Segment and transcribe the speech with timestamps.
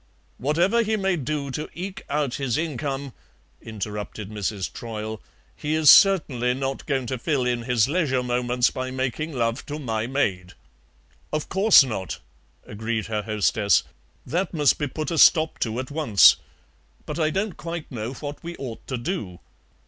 [0.39, 3.13] "Whatever he may do to eke out his income,"
[3.61, 4.73] interrupted Mrs.
[4.73, 5.21] Troyle,
[5.55, 9.77] "he is certainly not going to fill in his leisure moments by making love to
[9.77, 10.53] my maid."
[11.31, 12.17] "Of course not,"
[12.65, 13.83] agreed her hostess;
[14.25, 16.37] "that must be put a stop to at once.
[17.05, 19.39] But I don't quite know what we ought to do."